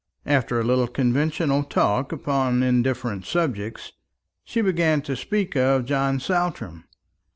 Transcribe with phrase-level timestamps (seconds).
[0.25, 3.91] After a little conventional talk upon indifferent subjects,
[4.43, 6.85] she began to speak of John Saltram.